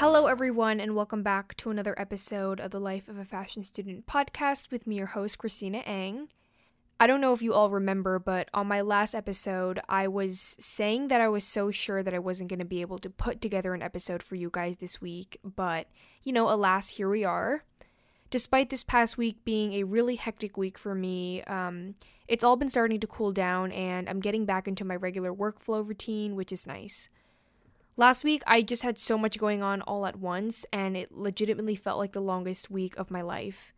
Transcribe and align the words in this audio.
Hello, 0.00 0.26
everyone, 0.26 0.80
and 0.80 0.94
welcome 0.94 1.22
back 1.22 1.56
to 1.56 1.70
another 1.70 1.94
episode 1.98 2.58
of 2.58 2.70
the 2.70 2.80
Life 2.80 3.08
of 3.08 3.18
a 3.18 3.24
Fashion 3.24 3.62
Student 3.62 4.06
podcast 4.06 4.70
with 4.70 4.86
me, 4.86 4.96
your 4.96 5.06
host, 5.06 5.38
Christina 5.38 5.78
Ang. 5.78 6.28
I 7.02 7.06
don't 7.06 7.22
know 7.22 7.32
if 7.32 7.40
you 7.40 7.54
all 7.54 7.70
remember, 7.70 8.18
but 8.18 8.50
on 8.52 8.66
my 8.66 8.82
last 8.82 9.14
episode, 9.14 9.80
I 9.88 10.06
was 10.06 10.54
saying 10.60 11.08
that 11.08 11.22
I 11.22 11.30
was 11.30 11.46
so 11.46 11.70
sure 11.70 12.02
that 12.02 12.12
I 12.12 12.18
wasn't 12.18 12.50
going 12.50 12.58
to 12.58 12.66
be 12.66 12.82
able 12.82 12.98
to 12.98 13.08
put 13.08 13.40
together 13.40 13.72
an 13.72 13.80
episode 13.80 14.22
for 14.22 14.34
you 14.34 14.50
guys 14.52 14.76
this 14.76 15.00
week, 15.00 15.38
but 15.42 15.86
you 16.22 16.30
know, 16.34 16.50
alas, 16.50 16.90
here 16.90 17.08
we 17.08 17.24
are. 17.24 17.64
Despite 18.28 18.68
this 18.68 18.84
past 18.84 19.16
week 19.16 19.42
being 19.46 19.72
a 19.72 19.84
really 19.84 20.16
hectic 20.16 20.58
week 20.58 20.76
for 20.76 20.94
me, 20.94 21.42
um, 21.44 21.94
it's 22.28 22.44
all 22.44 22.56
been 22.56 22.68
starting 22.68 23.00
to 23.00 23.06
cool 23.06 23.32
down, 23.32 23.72
and 23.72 24.06
I'm 24.06 24.20
getting 24.20 24.44
back 24.44 24.68
into 24.68 24.84
my 24.84 24.94
regular 24.94 25.32
workflow 25.32 25.88
routine, 25.88 26.36
which 26.36 26.52
is 26.52 26.66
nice. 26.66 27.08
Last 27.96 28.24
week, 28.24 28.42
I 28.46 28.60
just 28.60 28.82
had 28.82 28.98
so 28.98 29.16
much 29.16 29.38
going 29.38 29.62
on 29.62 29.80
all 29.82 30.04
at 30.04 30.16
once, 30.16 30.66
and 30.70 30.98
it 30.98 31.12
legitimately 31.12 31.76
felt 31.76 31.98
like 31.98 32.12
the 32.12 32.20
longest 32.20 32.70
week 32.70 32.94
of 32.98 33.10
my 33.10 33.22
life. 33.22 33.72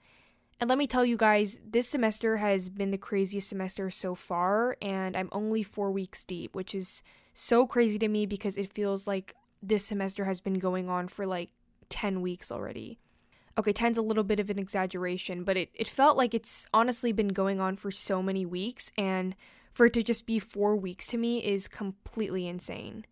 And 0.60 0.68
let 0.68 0.78
me 0.78 0.86
tell 0.86 1.04
you 1.04 1.16
guys, 1.16 1.58
this 1.68 1.88
semester 1.88 2.36
has 2.36 2.70
been 2.70 2.92
the 2.92 2.98
craziest 2.98 3.48
semester 3.48 3.90
so 3.90 4.14
far, 4.14 4.76
and 4.80 5.16
I'm 5.16 5.28
only 5.32 5.62
four 5.62 5.90
weeks 5.90 6.24
deep, 6.24 6.54
which 6.54 6.74
is 6.74 7.02
so 7.34 7.66
crazy 7.66 7.98
to 7.98 8.08
me 8.08 8.26
because 8.26 8.56
it 8.56 8.72
feels 8.72 9.06
like 9.06 9.34
this 9.62 9.84
semester 9.84 10.24
has 10.24 10.40
been 10.40 10.58
going 10.58 10.88
on 10.88 11.08
for 11.08 11.26
like 11.26 11.50
10 11.88 12.20
weeks 12.20 12.52
already. 12.52 12.98
Okay, 13.58 13.72
10's 13.72 13.98
a 13.98 14.02
little 14.02 14.24
bit 14.24 14.40
of 14.40 14.48
an 14.50 14.58
exaggeration, 14.58 15.44
but 15.44 15.56
it, 15.56 15.68
it 15.74 15.88
felt 15.88 16.16
like 16.16 16.32
it's 16.32 16.66
honestly 16.72 17.12
been 17.12 17.28
going 17.28 17.60
on 17.60 17.76
for 17.76 17.90
so 17.90 18.22
many 18.22 18.46
weeks, 18.46 18.90
and 18.96 19.36
for 19.70 19.86
it 19.86 19.92
to 19.94 20.02
just 20.02 20.26
be 20.26 20.38
four 20.38 20.74
weeks 20.74 21.06
to 21.08 21.18
me 21.18 21.44
is 21.44 21.68
completely 21.68 22.46
insane. 22.46 23.04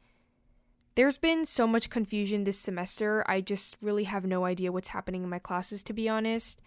There's 0.94 1.19
been 1.19 1.44
so 1.44 1.66
much 1.66 1.91
confusion 1.91 2.44
this 2.44 2.58
semester, 2.58 3.25
I 3.28 3.41
just 3.41 3.77
really 3.82 4.04
have 4.04 4.25
no 4.25 4.44
idea 4.44 4.72
what's 4.72 4.88
happening 4.88 5.22
in 5.22 5.28
my 5.28 5.38
classes, 5.38 5.82
to 5.84 5.92
be 5.92 6.08
honest. 6.08 6.60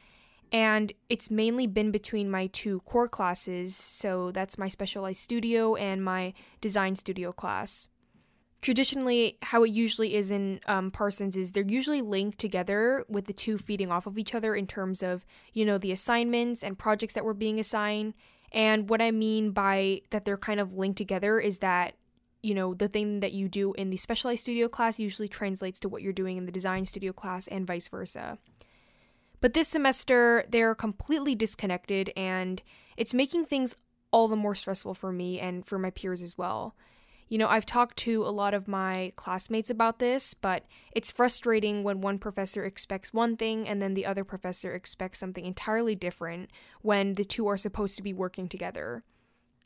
And 0.54 0.94
it's 1.10 1.32
mainly 1.32 1.66
been 1.66 1.90
between 1.90 2.30
my 2.30 2.46
two 2.46 2.80
core 2.82 3.08
classes, 3.08 3.76
so 3.76 4.30
that's 4.32 4.56
my 4.60 4.68
specialized 4.68 5.20
studio 5.20 5.76
and 5.76 6.06
my 6.06 6.34
design 6.62 6.96
studio 6.96 7.32
class. 7.32 7.90
Traditionally, 8.62 9.40
how 9.42 9.64
it 9.64 9.72
usually 9.72 10.16
is 10.16 10.30
in 10.30 10.60
um, 10.68 10.92
Parsons 10.92 11.36
is 11.36 11.52
they're 11.52 11.66
usually 11.68 12.02
linked 12.02 12.38
together 12.38 13.04
with 13.10 13.26
the 13.26 13.34
two 13.34 13.58
feeding 13.58 13.90
off 13.90 14.06
of 14.06 14.18
each 14.20 14.36
other 14.36 14.56
in 14.56 14.68
terms 14.68 15.02
of, 15.02 15.26
you 15.54 15.66
know, 15.66 15.80
the 15.80 15.92
assignments 15.92 16.64
and 16.64 16.78
projects 16.78 17.14
that 17.16 17.26
were 17.26 17.34
being 17.34 17.60
assigned. 17.60 18.14
And 18.52 18.88
what 18.88 19.02
I 19.02 19.10
mean 19.10 19.52
by 19.52 20.02
that 20.12 20.24
they're 20.24 20.38
kind 20.38 20.60
of 20.60 20.76
linked 20.76 21.00
together 21.00 21.40
is 21.40 21.60
that 21.60 21.96
you 22.44 22.54
know, 22.54 22.74
the 22.74 22.90
thing 22.90 23.22
that 23.22 23.32
you 23.32 23.48
do 23.48 23.72
in 23.74 23.90
the 23.90 23.96
specialized 23.96 24.42
studio 24.42 24.68
class 24.68 25.00
usually 25.00 25.30
translates 25.30 25.80
to 25.80 25.88
what 25.88 26.02
you're 26.02 26.12
doing 26.12 26.36
in 26.36 26.46
the 26.46 26.52
design 26.52 26.84
studio 26.84 27.14
class 27.14 27.48
and 27.48 27.66
vice 27.66 27.88
versa. 27.88 28.38
But 29.44 29.52
this 29.52 29.68
semester, 29.68 30.46
they're 30.48 30.74
completely 30.74 31.36
disconnected, 31.36 32.14
and 32.16 32.64
it's 32.96 33.14
making 33.14 33.44
things 33.44 33.76
all 34.10 34.30
the 34.30 34.38
more 34.38 34.56
stressful 34.56 34.94
for 34.94 35.12
me 35.12 35.38
and 35.38 35.66
for 35.68 35.78
my 35.78 35.90
peers 35.90 36.22
as 36.22 36.38
well. 36.38 36.78
You 37.28 37.38
know, 37.38 37.50
I've 37.50 37.66
talked 37.66 37.98
to 37.98 38.26
a 38.26 38.32
lot 38.32 38.54
of 38.54 38.70
my 38.70 39.12
classmates 39.18 39.70
about 39.70 40.00
this, 40.00 40.34
but 40.34 40.64
it's 40.94 41.12
frustrating 41.12 41.84
when 41.84 42.00
one 42.00 42.20
professor 42.20 42.64
expects 42.64 43.12
one 43.12 43.36
thing 43.36 43.68
and 43.68 43.82
then 43.82 43.96
the 43.96 44.06
other 44.06 44.24
professor 44.24 44.74
expects 44.74 45.20
something 45.20 45.46
entirely 45.46 45.94
different 45.94 46.50
when 46.82 47.16
the 47.16 47.26
two 47.26 47.46
are 47.48 47.58
supposed 47.58 47.98
to 47.98 48.02
be 48.02 48.14
working 48.14 48.48
together. 48.48 49.04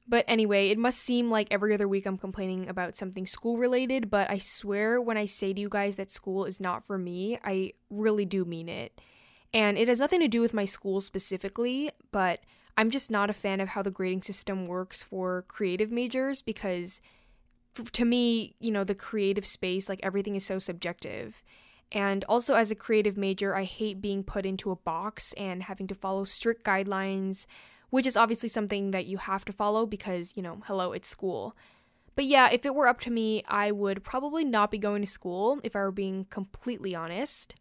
But 0.08 0.26
anyway, 0.28 0.70
it 0.70 0.80
must 0.80 0.98
seem 0.98 1.30
like 1.30 1.50
every 1.52 1.72
other 1.72 1.88
week 1.88 2.08
I'm 2.08 2.18
complaining 2.18 2.68
about 2.68 2.96
something 2.96 3.28
school 3.28 3.58
related, 3.58 4.10
but 4.10 4.28
I 4.32 4.40
swear 4.40 5.00
when 5.00 5.18
I 5.18 5.28
say 5.28 5.54
to 5.54 5.62
you 5.62 5.70
guys 5.70 5.98
that 5.98 6.10
school 6.10 6.46
is 6.46 6.60
not 6.60 6.84
for 6.84 6.98
me, 6.98 7.38
I 7.44 7.74
really 7.92 8.26
do 8.26 8.44
mean 8.44 8.70
it. 8.70 9.00
And 9.58 9.78
it 9.78 9.88
has 9.88 10.00
nothing 10.00 10.20
to 10.20 10.28
do 10.28 10.42
with 10.42 10.54
my 10.54 10.66
school 10.66 11.02
specifically, 11.02 11.90
but 12.12 12.42
I'm 12.78 12.92
just 12.92 13.10
not 13.10 13.32
a 13.32 13.34
fan 13.34 13.60
of 13.60 13.70
how 13.70 13.82
the 13.82 13.90
grading 13.90 14.22
system 14.22 14.68
works 14.68 15.02
for 15.02 15.44
creative 15.48 15.92
majors 15.92 16.44
because 16.44 17.02
to 17.94 18.06
me, 18.06 18.56
you 18.60 18.70
know, 18.70 18.84
the 18.84 18.94
creative 18.94 19.48
space, 19.48 19.90
like 19.90 20.00
everything 20.04 20.36
is 20.36 20.46
so 20.46 20.60
subjective. 20.60 21.42
And 21.92 22.24
also, 22.26 22.54
as 22.54 22.70
a 22.70 22.76
creative 22.76 23.18
major, 23.18 23.56
I 23.56 23.64
hate 23.64 24.02
being 24.02 24.24
put 24.24 24.46
into 24.46 24.72
a 24.72 24.76
box 24.76 25.34
and 25.34 25.64
having 25.64 25.88
to 25.88 25.96
follow 25.96 26.26
strict 26.26 26.64
guidelines 26.64 27.48
which 27.90 28.06
is 28.06 28.18
obviously 28.18 28.50
something 28.50 28.92
that 28.92 29.06
you 29.06 29.18
have 29.18 29.46
to 29.46 29.54
follow 29.54 29.86
because, 29.86 30.34
you 30.36 30.44
know, 30.44 30.62
hello, 30.66 30.92
it's 30.92 31.08
school. 31.08 31.56
But 32.16 32.26
yeah, 32.26 32.50
if 32.52 32.66
it 32.66 32.74
were 32.74 32.88
up 32.88 33.00
to 33.02 33.12
me, 33.12 33.44
I 33.48 33.72
would 33.72 34.04
probably 34.04 34.44
not 34.44 34.72
be 34.72 34.78
going 34.78 35.02
to 35.02 35.08
school 35.08 35.60
if 35.64 35.76
I 35.76 35.80
were 35.80 35.92
being 35.92 36.26
completely 36.30 36.96
honest. 36.96 37.56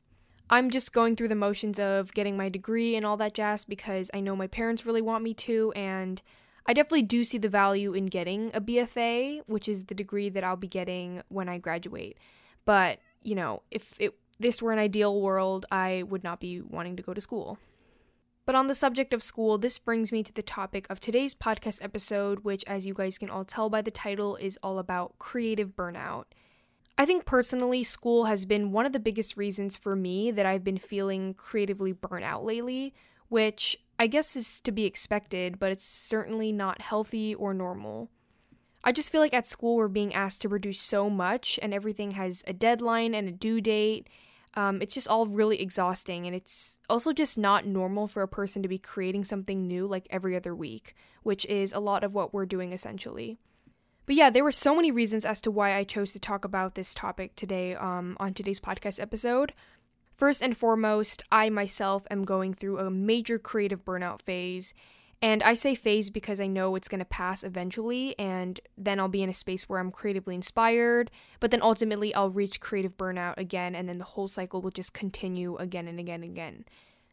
I'm 0.49 0.71
just 0.71 0.93
going 0.93 1.17
through 1.17 1.29
the 1.29 1.35
motions 1.35 1.81
of 1.81 2.15
getting 2.15 2.37
my 2.37 2.49
degree 2.49 2.95
and 2.95 3.05
all 3.05 3.17
that 3.17 3.35
jazz 3.35 3.65
because 3.65 4.11
I 4.15 4.21
know 4.21 4.37
my 4.37 4.47
parents 4.47 4.87
really 4.87 5.03
want 5.03 5.25
me 5.25 5.35
to, 5.35 5.73
and 5.75 6.23
I 6.67 6.73
definitely 6.73 7.03
do 7.03 7.25
see 7.25 7.39
the 7.39 7.49
value 7.49 7.95
in 7.95 8.07
getting 8.07 8.51
a 8.55 8.61
BFA, 8.61 9.41
which 9.47 9.69
is 9.69 9.85
the 9.85 9.95
degree 9.95 10.29
that 10.29 10.45
I'll 10.45 10.57
be 10.57 10.69
getting 10.69 11.23
when 11.29 11.49
I 11.49 11.59
graduate. 11.59 12.17
But, 12.65 13.01
you 13.23 13.35
know, 13.35 13.63
if 13.71 14.01
it, 14.01 14.15
this 14.39 14.63
were 14.63 14.73
an 14.73 14.79
ideal 14.79 15.21
world, 15.21 15.67
I 15.71 16.05
would 16.09 16.23
not 16.23 16.39
be 16.39 16.61
wanting 16.61 16.97
to 16.97 17.03
go 17.03 17.13
to 17.13 17.21
school. 17.21 17.59
But 18.45 18.55
on 18.55 18.69
the 18.69 18.75
subject 18.75 19.13
of 19.13 19.25
school, 19.25 19.59
this 19.59 19.81
brings 19.81 20.13
me 20.13 20.23
to 20.23 20.33
the 20.33 20.43
topic 20.43 20.87
of 20.89 21.01
today's 21.01 21.35
podcast 21.35 21.83
episode, 21.83 22.41
which, 22.41 22.63
as 22.69 22.87
you 22.87 22.95
guys 22.95 23.19
can 23.19 23.31
all 23.31 23.45
tell 23.45 23.69
by 23.69 23.83
the 23.83 23.91
title, 23.91 24.37
is 24.37 24.57
all 24.63 24.79
about 24.79 25.19
creative 25.19 25.75
burnout. 25.75 26.27
I 26.99 27.05
think 27.05 27.27
personally, 27.27 27.83
school 27.83 28.25
has 28.25 28.47
been 28.47 28.73
one 28.73 28.87
of 28.87 28.93
the 28.93 28.99
biggest 28.99 29.37
reasons 29.37 29.77
for 29.77 29.95
me 29.95 30.31
that 30.31 30.47
I've 30.47 30.65
been 30.65 30.79
feeling 30.79 31.35
creatively 31.35 31.93
burnt 31.93 32.25
out 32.25 32.45
lately, 32.45 32.95
which 33.29 33.77
I 33.99 34.07
guess 34.07 34.35
is 34.35 34.61
to 34.63 34.73
be 34.73 34.85
expected, 34.85 35.59
but 35.59 35.71
it's 35.73 35.85
certainly 35.85 36.53
not 36.53 36.81
healthy 36.81 37.35
or 37.35 37.53
normal. 37.53 38.11
I 38.83 38.93
just 38.93 39.13
feel 39.13 39.21
like 39.21 39.35
at 39.35 39.47
school 39.47 39.77
we're 39.77 39.89
being 39.89 40.15
asked 40.15 40.41
to 40.43 40.49
produce 40.49 40.81
so 40.81 41.11
much, 41.11 41.59
and 41.61 41.75
everything 41.75 42.13
has 42.13 42.43
a 42.47 42.55
deadline 42.55 43.15
and 43.15 43.29
a 43.29 43.33
due 43.33 43.61
date, 43.61 44.09
um, 44.55 44.81
it's 44.81 44.95
just 44.95 45.09
all 45.09 45.27
really 45.27 45.61
exhausting, 45.61 46.27
and 46.27 46.35
it's 46.35 46.79
also 46.89 47.13
just 47.13 47.37
not 47.37 47.67
normal 47.67 48.07
for 48.07 48.23
a 48.23 48.29
person 48.29 48.63
to 48.63 48.69
be 48.69 48.79
creating 48.79 49.25
something 49.25 49.67
new 49.67 49.87
like 49.87 50.07
every 50.09 50.35
other 50.35 50.55
week, 50.55 50.95
which 51.23 51.45
is 51.47 51.75
a 51.75 51.79
lot 51.79 52.05
of 52.05 52.15
what 52.15 52.33
we're 52.33 52.47
doing 52.47 52.73
essentially. 52.73 53.37
But 54.07 54.15
yeah, 54.15 54.31
there 54.31 54.45
were 54.45 54.53
so 54.53 54.75
many 54.75 54.93
reasons 54.93 55.25
as 55.25 55.41
to 55.43 55.51
why 55.51 55.75
I 55.75 55.83
chose 55.83 56.13
to 56.13 56.21
talk 56.21 56.45
about 56.45 56.77
this 56.77 56.95
topic 56.95 57.35
today 57.35 57.75
um, 57.75 58.17
on 58.21 58.35
today's 58.35 58.61
podcast 58.61 59.01
episode. 59.01 59.53
First 60.13 60.43
and 60.43 60.57
foremost, 60.57 61.25
I 61.31 61.51
myself 61.51 62.07
am 62.09 62.25
going 62.25 62.55
through 62.55 62.79
a 62.79 62.91
major 62.91 63.39
creative 63.39 63.85
burnout 63.85 64.23
phase, 64.23 64.73
and 65.21 65.43
I 65.43 65.55
say 65.55 65.75
phase 65.75 66.09
because 66.09 66.41
I 66.41 66.47
know 66.47 66.77
it's 66.77 66.89
going 66.89 67.01
to 67.01 67.05
pass 67.05 67.43
eventually, 67.43 68.17
and 68.19 68.61
then 68.79 69.01
I'll 69.01 69.09
be 69.09 69.23
in 69.23 69.29
a 69.29 69.35
space 69.35 69.69
where 69.69 69.81
I'm 69.81 69.91
creatively 69.91 70.35
inspired, 70.35 71.11
but 71.41 71.51
then 71.51 71.61
ultimately 71.61 72.15
I'll 72.15 72.31
reach 72.31 72.61
creative 72.61 72.97
burnout 72.97 73.37
again, 73.39 73.75
and 73.75 73.89
then 73.89 73.99
the 73.99 74.05
whole 74.05 74.29
cycle 74.29 74.63
will 74.63 74.71
just 74.71 74.95
continue 74.95 75.57
again 75.57 75.89
and 75.89 75.99
again 75.99 76.23
and 76.23 76.33
again. 76.33 76.65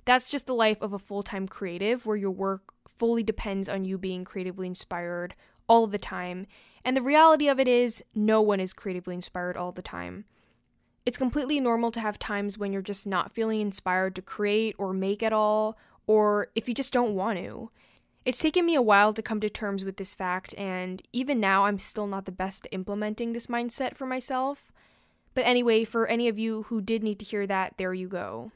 That's 0.06 0.30
just 0.30 0.46
the 0.48 0.56
life 0.56 0.82
of 0.82 0.94
a 0.94 1.00
full 1.00 1.24
time 1.24 1.48
creative 1.48 2.06
where 2.06 2.18
your 2.18 2.32
work 2.32 2.74
fully 2.88 3.24
depends 3.24 3.68
on 3.68 3.84
you 3.84 3.98
being 3.98 4.24
creatively 4.26 4.68
inspired 4.68 5.34
all 5.68 5.88
the 5.88 5.98
time. 5.98 6.46
And 6.86 6.98
the 6.98 7.02
reality 7.02 7.48
of 7.48 7.60
it 7.60 7.68
is, 7.68 8.04
no 8.14 8.42
one 8.42 8.60
is 8.60 8.74
creatively 8.74 9.16
inspired 9.16 9.56
all 9.56 9.72
the 9.72 9.82
time. 9.82 10.26
It's 11.06 11.18
completely 11.18 11.60
normal 11.60 11.92
to 11.92 12.00
have 12.00 12.18
times 12.20 12.58
when 12.58 12.72
you're 12.72 12.82
just 12.82 13.06
not 13.06 13.32
feeling 13.32 13.62
inspired 13.62 14.16
to 14.16 14.22
create 14.22 14.76
or 14.78 14.94
make 14.94 15.22
at 15.22 15.34
all, 15.34 15.78
or 16.08 16.48
if 16.56 16.68
you 16.68 16.74
just 16.74 16.94
don't 16.94 17.16
want 17.16 17.40
to. 17.40 17.72
It's 18.26 18.40
taken 18.40 18.66
me 18.66 18.76
a 18.76 18.82
while 18.82 19.12
to 19.14 19.22
come 19.22 19.42
to 19.42 19.50
terms 19.50 19.84
with 19.84 19.98
this 19.98 20.16
fact, 20.16 20.54
and 20.58 21.02
even 21.12 21.42
now, 21.42 21.66
I'm 21.66 21.78
still 21.78 22.08
not 22.08 22.24
the 22.26 22.32
best 22.32 22.66
at 22.66 22.74
implementing 22.74 23.34
this 23.34 23.48
mindset 23.48 23.96
for 23.96 24.06
myself. 24.06 24.72
But 25.34 25.46
anyway, 25.46 25.84
for 25.84 26.08
any 26.08 26.30
of 26.30 26.40
you 26.40 26.64
who 26.64 26.82
did 26.82 27.04
need 27.04 27.20
to 27.20 27.26
hear 27.26 27.46
that, 27.48 27.74
there 27.78 27.94
you 27.94 28.08
go. 28.08 28.52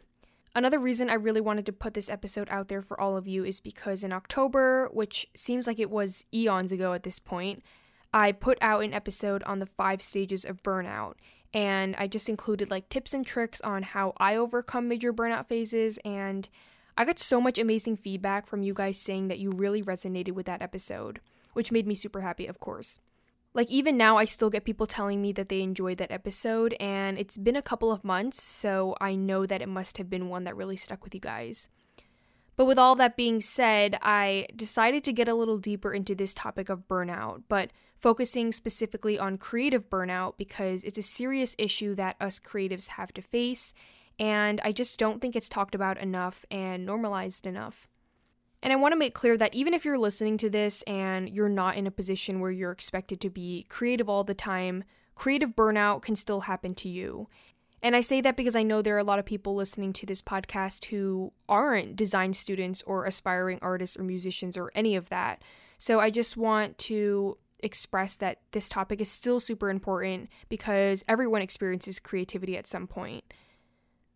Another 0.56 0.80
reason 0.80 1.10
I 1.10 1.16
really 1.16 1.42
wanted 1.42 1.66
to 1.66 1.74
put 1.74 1.94
this 1.94 2.10
episode 2.10 2.48
out 2.50 2.68
there 2.68 2.82
for 2.82 3.00
all 3.00 3.18
of 3.18 3.28
you 3.28 3.44
is 3.44 3.60
because 3.60 4.04
in 4.04 4.14
October, 4.14 4.90
which 4.94 5.28
seems 5.36 5.68
like 5.68 5.80
it 5.80 5.92
was 5.92 6.26
eons 6.34 6.72
ago 6.72 6.94
at 6.94 7.04
this 7.04 7.20
point, 7.20 7.62
I 8.14 8.32
put 8.32 8.58
out 8.62 8.84
an 8.84 8.94
episode 8.94 9.44
on 9.44 9.60
the 9.60 9.66
five 9.66 10.02
stages 10.02 10.46
of 10.46 10.64
burnout. 10.64 11.14
And 11.54 11.96
I 11.98 12.08
just 12.08 12.30
included 12.30 12.70
like 12.70 12.90
tips 12.90 13.14
and 13.14 13.26
tricks 13.26 13.62
on 13.62 13.84
how 13.84 14.14
I 14.18 14.36
overcome 14.36 14.88
major 14.88 15.14
burnout 15.14 15.46
phases 15.46 15.98
and 16.04 16.48
I 16.98 17.06
got 17.06 17.20
so 17.20 17.40
much 17.40 17.60
amazing 17.60 17.96
feedback 17.96 18.48
from 18.48 18.64
you 18.64 18.74
guys 18.74 18.98
saying 18.98 19.28
that 19.28 19.38
you 19.38 19.52
really 19.52 19.84
resonated 19.84 20.32
with 20.32 20.48
that 20.48 20.64
episode, 20.64 21.22
which 21.54 21.72
made 21.72 21.86
me 21.86 21.94
super 21.94 22.22
happy, 22.22 22.48
of 22.48 22.60
course. 22.60 23.00
Like, 23.54 23.70
even 23.70 23.98
now, 23.98 24.18
I 24.18 24.26
still 24.26 24.50
get 24.50 24.66
people 24.66 24.88
telling 24.88 25.22
me 25.22 25.32
that 25.34 25.48
they 25.48 25.62
enjoyed 25.62 26.00
that 26.00 26.12
episode, 26.12 26.76
and 26.80 27.20
it's 27.20 27.38
been 27.38 27.56
a 27.56 27.62
couple 27.62 27.92
of 27.92 28.04
months, 28.04 28.44
so 28.44 28.96
I 29.00 29.16
know 29.16 29.46
that 29.46 29.62
it 29.62 29.70
must 29.70 29.98
have 29.98 30.10
been 30.10 30.28
one 30.28 30.44
that 30.46 30.56
really 30.56 30.76
stuck 30.76 31.04
with 31.04 31.14
you 31.14 31.22
guys. 31.22 31.70
But 32.58 32.66
with 32.66 32.80
all 32.80 32.96
that 32.96 33.16
being 33.16 33.40
said, 33.40 34.00
I 34.02 34.48
decided 34.56 35.04
to 35.04 35.14
get 35.14 35.28
a 35.28 35.36
little 35.36 35.60
deeper 35.60 35.94
into 35.94 36.16
this 36.16 36.34
topic 36.34 36.70
of 36.70 36.88
burnout, 36.88 37.44
but 37.48 37.70
focusing 37.96 38.52
specifically 38.52 39.18
on 39.18 39.38
creative 39.38 39.90
burnout 39.92 40.34
because 40.38 40.84
it's 40.84 40.98
a 40.98 41.04
serious 41.04 41.56
issue 41.60 41.94
that 41.96 42.16
us 42.20 42.40
creatives 42.40 42.90
have 42.90 43.14
to 43.14 43.22
face, 43.22 43.76
and 44.20 44.60
I 44.64 44.72
just 44.72 44.98
don't 44.98 45.22
think 45.22 45.36
it's 45.36 45.50
talked 45.50 45.76
about 45.76 46.00
enough 46.00 46.46
and 46.50 46.84
normalized 46.84 47.46
enough. 47.46 47.88
And 48.64 48.74
I 48.74 48.76
want 48.76 48.92
to 48.94 48.98
make 48.98 49.14
clear 49.14 49.38
that 49.38 49.54
even 49.54 49.76
if 49.76 49.86
you're 49.86 50.00
listening 50.00 50.38
to 50.38 50.50
this 50.50 50.82
and 50.84 51.30
you're 51.30 51.48
not 51.48 51.76
in 51.76 51.86
a 51.86 51.92
position 51.92 52.40
where 52.40 52.50
you're 52.50 52.72
expected 52.72 53.22
to 53.22 53.30
be 53.30 53.68
creative 53.70 54.10
all 54.10 54.24
the 54.24 54.34
time, 54.34 54.84
creative 55.14 55.56
burnout 55.56 56.02
can 56.02 56.16
still 56.16 56.42
happen 56.42 56.74
to 56.76 56.90
you. 56.90 57.28
And 57.84 57.96
I 57.96 58.02
say 58.02 58.22
that 58.22 58.36
because 58.36 58.56
I 58.56 58.64
know 58.64 58.82
there 58.82 58.96
are 58.96 59.00
a 59.00 59.04
lot 59.04 59.20
of 59.20 59.26
people 59.26 59.56
listening 59.56 59.94
to 59.94 60.06
this 60.06 60.22
podcast 60.22 60.86
who 60.86 61.32
aren't 61.48 61.96
design 61.96 62.34
students 62.34 62.82
or 62.84 63.06
aspiring 63.06 63.60
artists 63.62 63.98
or 63.98 64.04
musicians 64.04 64.58
or 64.58 64.72
any 64.74 64.96
of 64.96 65.10
that. 65.10 65.44
So 65.78 66.00
I 66.00 66.10
just 66.10 66.36
want 66.38 66.78
to 66.80 67.38
express 67.60 68.16
that 68.16 68.40
this 68.52 68.70
topic 68.70 69.02
is 69.02 69.10
still 69.10 69.40
super 69.40 69.70
important 69.70 70.30
because 70.50 71.04
everyone 71.08 71.42
experiences 71.42 72.00
creativity 72.00 72.58
at 72.58 72.68
some 72.68 72.88
point. 72.88 73.24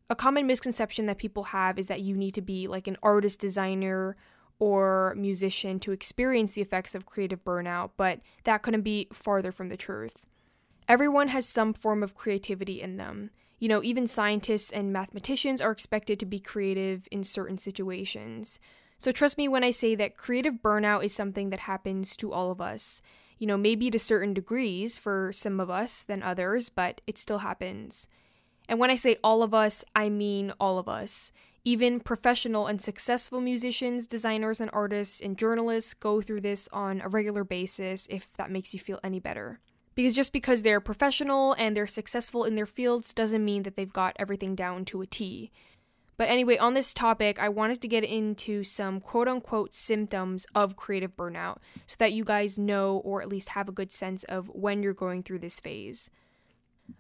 A 0.09 0.15
common 0.15 0.45
misconception 0.45 1.05
that 1.05 1.17
people 1.17 1.43
have 1.45 1.79
is 1.79 1.87
that 1.87 2.01
you 2.01 2.17
need 2.17 2.33
to 2.33 2.41
be 2.41 2.67
like 2.67 2.87
an 2.87 2.97
artist, 3.01 3.39
designer, 3.39 4.17
or 4.59 5.15
musician 5.17 5.79
to 5.79 5.91
experience 5.91 6.53
the 6.53 6.61
effects 6.61 6.93
of 6.93 7.05
creative 7.05 7.43
burnout, 7.43 7.91
but 7.95 8.19
that 8.43 8.61
couldn't 8.61 8.81
be 8.81 9.07
farther 9.13 9.51
from 9.51 9.69
the 9.69 9.77
truth. 9.77 10.25
Everyone 10.87 11.29
has 11.29 11.47
some 11.47 11.73
form 11.73 12.03
of 12.03 12.13
creativity 12.13 12.81
in 12.81 12.97
them. 12.97 13.31
You 13.61 13.67
know, 13.67 13.83
even 13.83 14.07
scientists 14.07 14.71
and 14.71 14.91
mathematicians 14.91 15.61
are 15.61 15.69
expected 15.69 16.19
to 16.19 16.25
be 16.25 16.39
creative 16.39 17.07
in 17.11 17.23
certain 17.23 17.59
situations. 17.59 18.59
So 18.97 19.11
trust 19.11 19.37
me 19.37 19.47
when 19.47 19.63
I 19.63 19.69
say 19.69 19.93
that 19.93 20.17
creative 20.17 20.55
burnout 20.63 21.05
is 21.05 21.13
something 21.13 21.51
that 21.51 21.59
happens 21.59 22.17
to 22.17 22.33
all 22.33 22.49
of 22.49 22.59
us. 22.59 23.03
You 23.37 23.45
know, 23.45 23.57
maybe 23.57 23.91
to 23.91 23.99
certain 23.99 24.33
degrees 24.33 24.97
for 24.97 25.31
some 25.31 25.59
of 25.59 25.69
us 25.69 26.03
than 26.03 26.23
others, 26.23 26.69
but 26.69 27.01
it 27.05 27.19
still 27.19 27.37
happens. 27.37 28.07
And 28.67 28.79
when 28.79 28.89
I 28.89 28.95
say 28.95 29.17
all 29.23 29.43
of 29.43 29.53
us, 29.53 29.85
I 29.95 30.09
mean 30.09 30.53
all 30.59 30.79
of 30.79 30.89
us. 30.89 31.31
Even 31.63 31.99
professional 31.99 32.65
and 32.65 32.81
successful 32.81 33.41
musicians, 33.41 34.07
designers, 34.07 34.59
and 34.59 34.71
artists 34.73 35.21
and 35.21 35.37
journalists 35.37 35.93
go 35.93 36.19
through 36.19 36.41
this 36.41 36.67
on 36.73 36.99
a 37.01 37.09
regular 37.09 37.43
basis 37.43 38.07
if 38.09 38.31
that 38.37 38.49
makes 38.49 38.73
you 38.73 38.79
feel 38.79 38.99
any 39.03 39.19
better. 39.19 39.59
Because 39.93 40.15
just 40.15 40.31
because 40.31 40.61
they're 40.61 40.79
professional 40.79 41.53
and 41.53 41.75
they're 41.75 41.87
successful 41.87 42.45
in 42.45 42.55
their 42.55 42.65
fields 42.65 43.13
doesn't 43.13 43.43
mean 43.43 43.63
that 43.63 43.75
they've 43.75 43.91
got 43.91 44.15
everything 44.17 44.55
down 44.55 44.85
to 44.85 45.01
a 45.01 45.05
T. 45.05 45.51
But 46.17 46.29
anyway, 46.29 46.57
on 46.57 46.75
this 46.75 46.93
topic, 46.93 47.39
I 47.39 47.49
wanted 47.49 47.81
to 47.81 47.87
get 47.87 48.03
into 48.03 48.63
some 48.63 48.99
quote 48.99 49.27
unquote 49.27 49.73
symptoms 49.73 50.45
of 50.53 50.75
creative 50.75 51.17
burnout 51.17 51.57
so 51.87 51.95
that 51.97 52.13
you 52.13 52.23
guys 52.23 52.59
know 52.59 52.97
or 52.97 53.21
at 53.21 53.27
least 53.27 53.49
have 53.49 53.67
a 53.67 53.71
good 53.73 53.91
sense 53.91 54.23
of 54.25 54.47
when 54.49 54.83
you're 54.83 54.93
going 54.93 55.23
through 55.23 55.39
this 55.39 55.59
phase. 55.59 56.11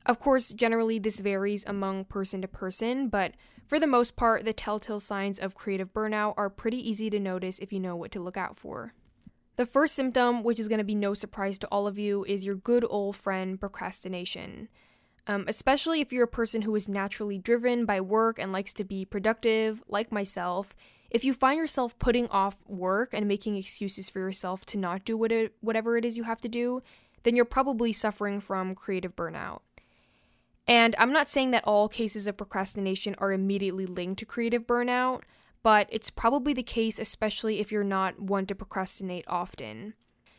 Of 0.05 0.19
course, 0.19 0.49
generally 0.53 0.99
this 0.99 1.19
varies 1.19 1.63
among 1.67 2.05
person 2.05 2.41
to 2.41 2.47
person, 2.47 3.09
but 3.09 3.33
for 3.67 3.79
the 3.79 3.87
most 3.87 4.15
part, 4.15 4.43
the 4.43 4.53
telltale 4.53 4.99
signs 4.99 5.37
of 5.37 5.53
creative 5.53 5.93
burnout 5.93 6.33
are 6.35 6.49
pretty 6.49 6.77
easy 6.77 7.09
to 7.09 7.19
notice 7.19 7.59
if 7.59 7.71
you 7.71 7.79
know 7.79 7.95
what 7.95 8.11
to 8.11 8.19
look 8.19 8.37
out 8.37 8.57
for. 8.57 8.93
The 9.57 9.65
first 9.65 9.95
symptom, 9.95 10.43
which 10.43 10.59
is 10.59 10.67
going 10.67 10.79
to 10.79 10.83
be 10.83 10.95
no 10.95 11.13
surprise 11.13 11.59
to 11.59 11.67
all 11.67 11.87
of 11.87 11.97
you, 11.99 12.25
is 12.25 12.45
your 12.45 12.55
good 12.55 12.85
old 12.89 13.15
friend 13.15 13.59
procrastination. 13.59 14.69
Um, 15.27 15.45
especially 15.47 16.01
if 16.01 16.11
you're 16.11 16.23
a 16.23 16.27
person 16.27 16.63
who 16.63 16.75
is 16.75 16.89
naturally 16.89 17.37
driven 17.37 17.85
by 17.85 18.01
work 18.01 18.39
and 18.39 18.51
likes 18.51 18.73
to 18.73 18.83
be 18.83 19.05
productive, 19.05 19.83
like 19.87 20.11
myself, 20.11 20.75
if 21.11 21.23
you 21.23 21.33
find 21.33 21.59
yourself 21.59 21.97
putting 21.99 22.27
off 22.29 22.57
work 22.67 23.13
and 23.13 23.27
making 23.27 23.55
excuses 23.55 24.09
for 24.09 24.19
yourself 24.19 24.65
to 24.67 24.77
not 24.77 25.05
do 25.05 25.15
what 25.15 25.31
it, 25.31 25.53
whatever 25.59 25.97
it 25.97 26.05
is 26.05 26.17
you 26.17 26.23
have 26.23 26.41
to 26.41 26.49
do, 26.49 26.81
then 27.23 27.35
you're 27.35 27.45
probably 27.45 27.93
suffering 27.93 28.39
from 28.39 28.73
creative 28.73 29.15
burnout. 29.15 29.59
And 30.67 30.95
I'm 30.97 31.11
not 31.11 31.27
saying 31.27 31.51
that 31.51 31.65
all 31.65 31.89
cases 31.89 32.27
of 32.27 32.37
procrastination 32.37 33.15
are 33.17 33.33
immediately 33.33 33.85
linked 33.85 34.19
to 34.19 34.25
creative 34.25 34.65
burnout, 34.65 35.21
but 35.63 35.87
it's 35.89 36.09
probably 36.09 36.53
the 36.53 36.63
case, 36.63 36.99
especially 36.99 37.59
if 37.59 37.71
you're 37.71 37.83
not 37.83 38.19
one 38.19 38.45
to 38.47 38.55
procrastinate 38.55 39.25
often. 39.27 39.93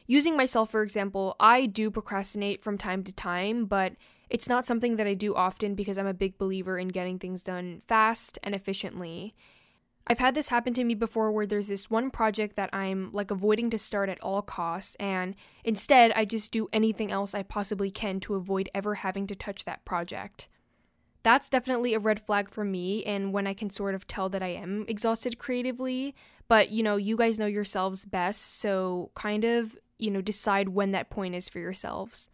Using 0.06 0.36
myself, 0.36 0.70
for 0.70 0.82
example, 0.82 1.36
I 1.38 1.66
do 1.66 1.90
procrastinate 1.90 2.62
from 2.62 2.76
time 2.76 3.04
to 3.04 3.12
time, 3.12 3.66
but 3.66 3.94
it's 4.28 4.48
not 4.48 4.64
something 4.64 4.96
that 4.96 5.06
I 5.06 5.14
do 5.14 5.34
often 5.34 5.74
because 5.74 5.96
I'm 5.96 6.06
a 6.06 6.14
big 6.14 6.38
believer 6.38 6.78
in 6.78 6.88
getting 6.88 7.18
things 7.18 7.42
done 7.42 7.82
fast 7.86 8.38
and 8.42 8.54
efficiently. 8.54 9.34
I've 10.06 10.18
had 10.18 10.34
this 10.34 10.48
happen 10.48 10.74
to 10.74 10.84
me 10.84 10.94
before 10.94 11.30
where 11.30 11.46
there's 11.46 11.68
this 11.68 11.88
one 11.88 12.10
project 12.10 12.56
that 12.56 12.70
I'm 12.72 13.10
like 13.12 13.30
avoiding 13.30 13.70
to 13.70 13.78
start 13.78 14.08
at 14.08 14.20
all 14.20 14.42
costs, 14.42 14.96
and 14.98 15.36
instead 15.64 16.10
I 16.12 16.24
just 16.24 16.50
do 16.50 16.68
anything 16.72 17.12
else 17.12 17.34
I 17.34 17.44
possibly 17.44 17.90
can 17.90 18.18
to 18.20 18.34
avoid 18.34 18.68
ever 18.74 18.96
having 18.96 19.28
to 19.28 19.36
touch 19.36 19.64
that 19.64 19.84
project. 19.84 20.48
That's 21.22 21.48
definitely 21.48 21.94
a 21.94 22.00
red 22.00 22.20
flag 22.20 22.48
for 22.48 22.64
me, 22.64 23.04
and 23.04 23.32
when 23.32 23.46
I 23.46 23.54
can 23.54 23.70
sort 23.70 23.94
of 23.94 24.06
tell 24.06 24.28
that 24.30 24.42
I 24.42 24.48
am 24.48 24.84
exhausted 24.88 25.38
creatively, 25.38 26.14
but 26.48 26.70
you 26.70 26.82
know, 26.82 26.96
you 26.96 27.16
guys 27.16 27.38
know 27.38 27.46
yourselves 27.46 28.04
best, 28.06 28.58
so 28.58 29.10
kind 29.14 29.44
of, 29.44 29.78
you 29.98 30.10
know, 30.10 30.20
decide 30.20 30.70
when 30.70 30.90
that 30.92 31.10
point 31.10 31.34
is 31.34 31.48
for 31.48 31.60
yourselves. 31.60 32.28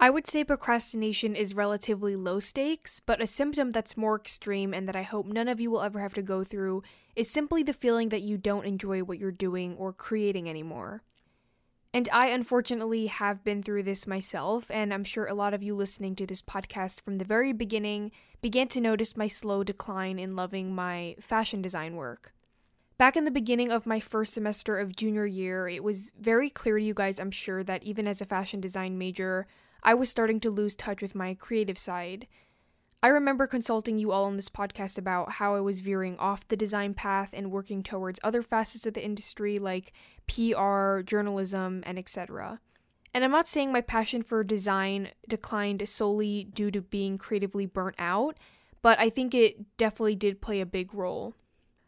I 0.00 0.10
would 0.10 0.28
say 0.28 0.44
procrastination 0.44 1.34
is 1.34 1.54
relatively 1.56 2.14
low 2.14 2.38
stakes, 2.38 3.00
but 3.00 3.20
a 3.20 3.26
symptom 3.26 3.72
that's 3.72 3.96
more 3.96 4.14
extreme 4.14 4.72
and 4.72 4.86
that 4.86 4.94
I 4.94 5.02
hope 5.02 5.26
none 5.26 5.48
of 5.48 5.60
you 5.60 5.72
will 5.72 5.82
ever 5.82 5.98
have 5.98 6.14
to 6.14 6.22
go 6.22 6.44
through 6.44 6.84
is 7.16 7.28
simply 7.28 7.64
the 7.64 7.72
feeling 7.72 8.10
that 8.10 8.22
you 8.22 8.38
don't 8.38 8.64
enjoy 8.64 9.02
what 9.02 9.18
you're 9.18 9.32
doing 9.32 9.76
or 9.76 9.92
creating 9.92 10.48
anymore. 10.48 11.02
And 11.92 12.08
I 12.12 12.28
unfortunately 12.28 13.06
have 13.06 13.42
been 13.42 13.62
through 13.62 13.84
this 13.84 14.06
myself, 14.06 14.70
and 14.70 14.92
I'm 14.92 15.04
sure 15.04 15.26
a 15.26 15.34
lot 15.34 15.54
of 15.54 15.62
you 15.62 15.74
listening 15.74 16.14
to 16.16 16.26
this 16.26 16.42
podcast 16.42 17.00
from 17.00 17.16
the 17.16 17.24
very 17.24 17.52
beginning 17.52 18.10
began 18.42 18.68
to 18.68 18.80
notice 18.80 19.16
my 19.16 19.26
slow 19.26 19.64
decline 19.64 20.18
in 20.18 20.36
loving 20.36 20.74
my 20.74 21.16
fashion 21.18 21.62
design 21.62 21.96
work. 21.96 22.34
Back 22.98 23.16
in 23.16 23.24
the 23.24 23.30
beginning 23.30 23.72
of 23.72 23.86
my 23.86 24.00
first 24.00 24.34
semester 24.34 24.78
of 24.78 24.96
junior 24.96 25.24
year, 25.24 25.66
it 25.68 25.82
was 25.82 26.12
very 26.20 26.50
clear 26.50 26.78
to 26.78 26.84
you 26.84 26.92
guys, 26.92 27.18
I'm 27.18 27.30
sure, 27.30 27.62
that 27.62 27.84
even 27.84 28.06
as 28.06 28.20
a 28.20 28.26
fashion 28.26 28.60
design 28.60 28.98
major, 28.98 29.46
I 29.82 29.94
was 29.94 30.10
starting 30.10 30.40
to 30.40 30.50
lose 30.50 30.74
touch 30.74 31.00
with 31.00 31.14
my 31.14 31.34
creative 31.34 31.78
side. 31.78 32.26
I 33.00 33.08
remember 33.08 33.46
consulting 33.46 34.00
you 34.00 34.10
all 34.10 34.24
on 34.24 34.34
this 34.34 34.48
podcast 34.48 34.98
about 34.98 35.32
how 35.32 35.54
I 35.54 35.60
was 35.60 35.80
veering 35.80 36.18
off 36.18 36.48
the 36.48 36.56
design 36.56 36.94
path 36.94 37.30
and 37.32 37.52
working 37.52 37.84
towards 37.84 38.18
other 38.24 38.42
facets 38.42 38.86
of 38.86 38.94
the 38.94 39.04
industry 39.04 39.58
like 39.58 39.92
PR, 40.26 41.02
journalism, 41.02 41.84
and 41.86 41.96
etc. 41.96 42.58
And 43.14 43.22
I'm 43.22 43.30
not 43.30 43.46
saying 43.46 43.70
my 43.70 43.82
passion 43.82 44.22
for 44.22 44.42
design 44.42 45.10
declined 45.28 45.88
solely 45.88 46.48
due 46.52 46.72
to 46.72 46.82
being 46.82 47.18
creatively 47.18 47.66
burnt 47.66 47.94
out, 48.00 48.36
but 48.82 48.98
I 48.98 49.10
think 49.10 49.32
it 49.32 49.76
definitely 49.76 50.16
did 50.16 50.40
play 50.40 50.60
a 50.60 50.66
big 50.66 50.92
role. 50.92 51.34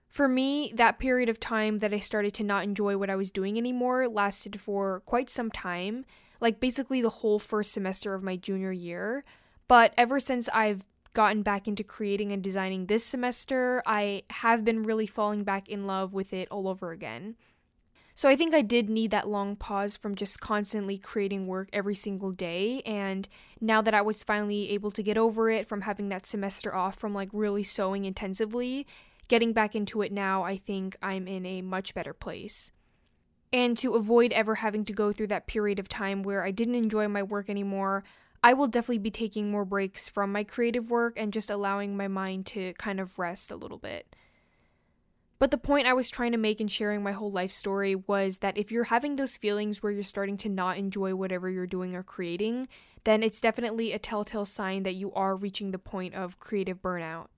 For 0.09 0.29
me, 0.29 0.73
that 0.77 1.01
period 1.01 1.29
of 1.29 1.41
time 1.41 1.81
that 1.81 1.93
I 1.93 1.99
started 1.99 2.35
to 2.35 2.45
not 2.45 2.63
enjoy 2.63 2.97
what 2.97 3.11
I 3.11 3.17
was 3.17 3.33
doing 3.33 3.59
anymore 3.59 4.07
lasted 4.07 4.61
for 4.61 5.01
quite 5.07 5.29
some 5.29 5.51
time, 5.51 6.05
like 6.41 6.61
basically 6.61 7.03
the 7.03 7.09
whole 7.09 7.41
first 7.41 7.73
semester 7.73 8.15
of 8.15 8.23
my 8.23 8.37
junior 8.37 8.73
year. 8.73 9.25
But 9.67 9.93
ever 9.97 10.19
since 10.19 10.49
I've 10.53 10.85
gotten 11.13 11.43
back 11.43 11.67
into 11.67 11.85
creating 11.85 12.33
and 12.33 12.43
designing 12.43 12.87
this 12.87 13.05
semester, 13.05 13.83
I 13.87 14.23
have 14.31 14.65
been 14.65 14.83
really 14.83 15.07
falling 15.07 15.45
back 15.45 15.69
in 15.69 15.87
love 15.87 16.13
with 16.13 16.33
it 16.33 16.49
all 16.51 16.69
over 16.69 16.93
again. 16.93 17.37
So 18.15 18.29
I 18.29 18.37
think 18.37 18.55
I 18.55 18.61
did 18.61 18.91
need 18.91 19.11
that 19.13 19.29
long 19.29 19.57
pause 19.57 19.97
from 19.97 20.15
just 20.15 20.41
constantly 20.41 20.99
creating 20.99 21.47
work 21.47 21.69
every 21.73 21.95
single 21.95 22.33
day. 22.33 22.83
And 22.85 23.27
now 23.61 23.81
that 23.81 23.95
I 23.95 24.03
was 24.03 24.23
finally 24.23 24.71
able 24.73 24.91
to 24.91 25.03
get 25.03 25.17
over 25.17 25.49
it 25.49 25.67
from 25.67 25.81
having 25.83 26.11
that 26.11 26.27
semester 26.27 26.75
off 26.75 26.97
from 26.97 27.15
like 27.15 27.31
really 27.33 27.63
sewing 27.63 28.05
intensively, 28.05 28.87
getting 29.29 29.53
back 29.53 29.75
into 29.75 30.03
it 30.03 30.13
now, 30.13 30.43
I 30.43 30.59
think 30.59 30.97
I'm 31.03 31.27
in 31.27 31.47
a 31.47 31.63
much 31.63 31.95
better 31.95 32.13
place. 32.13 32.71
And 33.53 33.77
to 33.79 33.95
avoid 33.95 34.33
ever 34.33 34.57
having 34.57 34.85
to 34.85 34.93
go 34.93 35.13
through 35.13 35.29
that 35.29 35.47
period 35.47 35.79
of 35.79 35.89
time 35.89 36.23
where 36.23 36.45
I 36.45 36.51
didn't 36.51 36.75
enjoy 36.75 37.09
my 37.09 37.23
work 37.23 37.49
anymore, 37.49 38.05
I 38.43 38.55
will 38.55 38.67
definitely 38.67 38.99
be 38.99 39.11
taking 39.11 39.51
more 39.51 39.65
breaks 39.65 40.09
from 40.09 40.33
my 40.33 40.45
creative 40.45 40.91
work 40.91 41.15
and 41.19 41.33
just 41.33 41.51
allowing 41.51 41.97
my 41.97 42.09
mind 42.09 42.47
to 42.47 42.73
kind 42.75 42.99
of 42.99 43.19
rest 43.19 43.51
a 43.51 43.57
little 43.57 43.79
bit. 43.79 44.17
But 45.39 45.51
the 45.51 45.59
point 45.59 45.87
I 45.87 45.95
was 45.95 46.11
trying 46.11 46.33
to 46.33 46.39
make 46.39 46.61
in 46.61 46.69
sharing 46.69 47.03
my 47.03 47.13
whole 47.13 47.33
life 47.33 47.51
story 47.51 47.95
was 47.95 48.39
that 48.39 48.59
if 48.59 48.71
you're 48.71 48.85
having 48.85 49.17
those 49.17 49.39
feelings 49.39 49.83
where 49.83 49.91
you're 49.91 50.03
starting 50.03 50.37
to 50.39 50.51
not 50.51 50.77
enjoy 50.77 51.15
whatever 51.15 51.49
you're 51.49 51.67
doing 51.67 51.95
or 51.95 52.03
creating, 52.03 52.69
then 53.05 53.23
it's 53.23 53.41
definitely 53.41 53.93
a 53.93 53.99
telltale 53.99 54.45
sign 54.45 54.83
that 54.83 54.97
you 54.97 55.13
are 55.15 55.35
reaching 55.35 55.71
the 55.71 55.79
point 55.79 56.15
of 56.15 56.39
creative 56.39 56.83
burnout. 56.83 57.29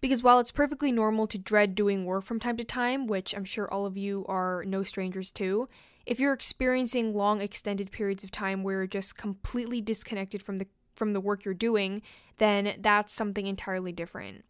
Because 0.00 0.24
while 0.24 0.40
it's 0.40 0.50
perfectly 0.50 0.90
normal 0.90 1.28
to 1.28 1.38
dread 1.38 1.76
doing 1.76 2.04
work 2.04 2.24
from 2.24 2.40
time 2.40 2.56
to 2.56 2.64
time, 2.64 3.06
which 3.06 3.32
I'm 3.32 3.44
sure 3.44 3.72
all 3.72 3.86
of 3.86 3.96
you 3.96 4.24
are 4.28 4.64
no 4.66 4.82
strangers 4.82 5.30
to, 5.32 5.68
if 6.06 6.20
you're 6.20 6.32
experiencing 6.32 7.14
long 7.14 7.40
extended 7.40 7.90
periods 7.90 8.24
of 8.24 8.30
time 8.30 8.62
where 8.62 8.78
you're 8.78 8.86
just 8.86 9.16
completely 9.16 9.80
disconnected 9.80 10.42
from 10.42 10.58
the 10.58 10.66
from 10.94 11.12
the 11.14 11.20
work 11.20 11.44
you're 11.44 11.54
doing, 11.54 12.02
then 12.38 12.74
that's 12.78 13.12
something 13.12 13.46
entirely 13.46 13.92
different. 13.92 14.44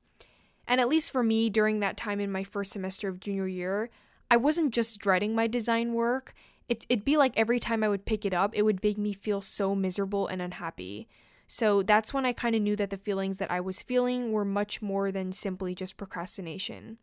And 0.66 0.80
at 0.80 0.88
least 0.88 1.12
for 1.12 1.22
me 1.22 1.50
during 1.50 1.80
that 1.80 1.96
time 1.96 2.20
in 2.20 2.32
my 2.32 2.44
first 2.44 2.72
semester 2.72 3.08
of 3.08 3.20
junior 3.20 3.46
year, 3.46 3.90
I 4.30 4.36
wasn't 4.36 4.72
just 4.72 4.98
dreading 4.98 5.34
my 5.34 5.46
design 5.46 5.92
work. 5.92 6.34
It, 6.68 6.86
it'd 6.88 7.04
be 7.04 7.16
like 7.16 7.36
every 7.36 7.60
time 7.60 7.82
I 7.82 7.88
would 7.88 8.06
pick 8.06 8.24
it 8.24 8.34
up, 8.34 8.54
it 8.54 8.62
would 8.62 8.82
make 8.82 8.98
me 8.98 9.12
feel 9.12 9.40
so 9.40 9.74
miserable 9.74 10.26
and 10.26 10.40
unhappy. 10.40 11.08
So 11.46 11.82
that's 11.82 12.14
when 12.14 12.24
I 12.24 12.32
kind 12.32 12.56
of 12.56 12.62
knew 12.62 12.76
that 12.76 12.90
the 12.90 12.96
feelings 12.96 13.38
that 13.38 13.50
I 13.50 13.60
was 13.60 13.82
feeling 13.82 14.32
were 14.32 14.44
much 14.44 14.80
more 14.80 15.12
than 15.12 15.32
simply 15.32 15.74
just 15.74 15.98
procrastination. 15.98 16.98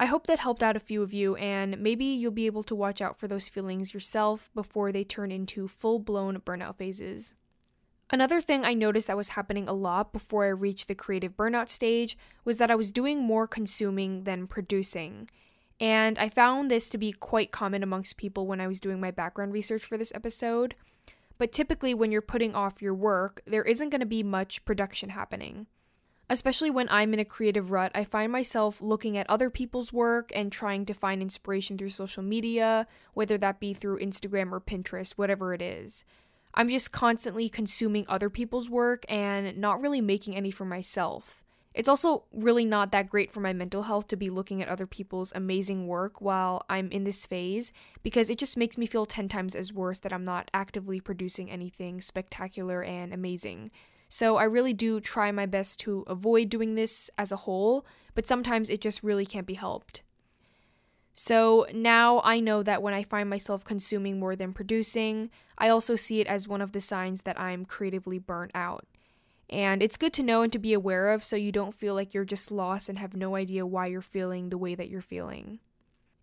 I 0.00 0.06
hope 0.06 0.26
that 0.28 0.38
helped 0.38 0.62
out 0.62 0.76
a 0.76 0.80
few 0.80 1.02
of 1.02 1.12
you, 1.12 1.36
and 1.36 1.78
maybe 1.78 2.06
you'll 2.06 2.30
be 2.30 2.46
able 2.46 2.62
to 2.62 2.74
watch 2.74 3.02
out 3.02 3.18
for 3.18 3.28
those 3.28 3.50
feelings 3.50 3.92
yourself 3.92 4.48
before 4.54 4.92
they 4.92 5.04
turn 5.04 5.30
into 5.30 5.68
full 5.68 5.98
blown 5.98 6.38
burnout 6.38 6.76
phases. 6.76 7.34
Another 8.08 8.40
thing 8.40 8.64
I 8.64 8.72
noticed 8.72 9.08
that 9.08 9.16
was 9.18 9.28
happening 9.30 9.68
a 9.68 9.74
lot 9.74 10.10
before 10.10 10.46
I 10.46 10.48
reached 10.48 10.88
the 10.88 10.94
creative 10.94 11.36
burnout 11.36 11.68
stage 11.68 12.16
was 12.46 12.56
that 12.56 12.70
I 12.70 12.76
was 12.76 12.90
doing 12.90 13.22
more 13.22 13.46
consuming 13.46 14.24
than 14.24 14.46
producing. 14.46 15.28
And 15.78 16.18
I 16.18 16.30
found 16.30 16.70
this 16.70 16.88
to 16.88 16.98
be 16.98 17.12
quite 17.12 17.52
common 17.52 17.82
amongst 17.82 18.16
people 18.16 18.46
when 18.46 18.60
I 18.60 18.68
was 18.68 18.80
doing 18.80 19.00
my 19.00 19.10
background 19.10 19.52
research 19.52 19.84
for 19.84 19.98
this 19.98 20.12
episode. 20.14 20.76
But 21.36 21.52
typically, 21.52 21.92
when 21.92 22.10
you're 22.10 22.22
putting 22.22 22.54
off 22.54 22.80
your 22.80 22.94
work, 22.94 23.42
there 23.46 23.64
isn't 23.64 23.90
going 23.90 24.00
to 24.00 24.06
be 24.06 24.22
much 24.22 24.64
production 24.64 25.10
happening. 25.10 25.66
Especially 26.30 26.70
when 26.70 26.88
I'm 26.90 27.12
in 27.12 27.18
a 27.18 27.24
creative 27.24 27.72
rut, 27.72 27.90
I 27.92 28.04
find 28.04 28.30
myself 28.30 28.80
looking 28.80 29.16
at 29.18 29.28
other 29.28 29.50
people's 29.50 29.92
work 29.92 30.30
and 30.32 30.52
trying 30.52 30.86
to 30.86 30.94
find 30.94 31.20
inspiration 31.20 31.76
through 31.76 31.90
social 31.90 32.22
media, 32.22 32.86
whether 33.14 33.36
that 33.38 33.58
be 33.58 33.74
through 33.74 33.98
Instagram 33.98 34.52
or 34.52 34.60
Pinterest, 34.60 35.10
whatever 35.16 35.52
it 35.52 35.60
is. 35.60 36.04
I'm 36.54 36.68
just 36.68 36.92
constantly 36.92 37.48
consuming 37.48 38.04
other 38.08 38.30
people's 38.30 38.70
work 38.70 39.04
and 39.08 39.58
not 39.58 39.80
really 39.80 40.00
making 40.00 40.36
any 40.36 40.52
for 40.52 40.64
myself. 40.64 41.42
It's 41.74 41.88
also 41.88 42.24
really 42.32 42.64
not 42.64 42.92
that 42.92 43.10
great 43.10 43.32
for 43.32 43.40
my 43.40 43.52
mental 43.52 43.82
health 43.82 44.06
to 44.08 44.16
be 44.16 44.30
looking 44.30 44.62
at 44.62 44.68
other 44.68 44.86
people's 44.86 45.32
amazing 45.34 45.88
work 45.88 46.20
while 46.20 46.64
I'm 46.70 46.92
in 46.92 47.02
this 47.02 47.26
phase 47.26 47.72
because 48.04 48.30
it 48.30 48.38
just 48.38 48.56
makes 48.56 48.78
me 48.78 48.86
feel 48.86 49.04
10 49.04 49.28
times 49.28 49.56
as 49.56 49.72
worse 49.72 49.98
that 50.00 50.12
I'm 50.12 50.24
not 50.24 50.48
actively 50.54 51.00
producing 51.00 51.50
anything 51.50 52.00
spectacular 52.00 52.84
and 52.84 53.12
amazing. 53.12 53.72
So 54.12 54.36
I 54.36 54.44
really 54.44 54.74
do 54.74 55.00
try 55.00 55.30
my 55.30 55.46
best 55.46 55.78
to 55.80 56.04
avoid 56.08 56.50
doing 56.50 56.74
this 56.74 57.10
as 57.16 57.30
a 57.30 57.36
whole, 57.36 57.86
but 58.16 58.26
sometimes 58.26 58.68
it 58.68 58.80
just 58.80 59.04
really 59.04 59.24
can't 59.24 59.46
be 59.46 59.54
helped. 59.54 60.02
So 61.14 61.64
now 61.72 62.20
I 62.24 62.40
know 62.40 62.64
that 62.64 62.82
when 62.82 62.92
I 62.92 63.04
find 63.04 63.30
myself 63.30 63.64
consuming 63.64 64.18
more 64.18 64.34
than 64.34 64.52
producing, 64.52 65.30
I 65.56 65.68
also 65.68 65.94
see 65.94 66.20
it 66.20 66.26
as 66.26 66.48
one 66.48 66.60
of 66.60 66.72
the 66.72 66.80
signs 66.80 67.22
that 67.22 67.38
I'm 67.38 67.64
creatively 67.64 68.18
burnt 68.18 68.50
out. 68.52 68.84
And 69.48 69.80
it's 69.80 69.96
good 69.96 70.12
to 70.14 70.24
know 70.24 70.42
and 70.42 70.52
to 70.52 70.58
be 70.58 70.72
aware 70.72 71.12
of 71.12 71.22
so 71.22 71.36
you 71.36 71.52
don't 71.52 71.74
feel 71.74 71.94
like 71.94 72.12
you're 72.12 72.24
just 72.24 72.50
lost 72.50 72.88
and 72.88 72.98
have 72.98 73.14
no 73.14 73.36
idea 73.36 73.64
why 73.64 73.86
you're 73.86 74.02
feeling 74.02 74.48
the 74.48 74.58
way 74.58 74.74
that 74.74 74.88
you're 74.88 75.00
feeling. 75.00 75.60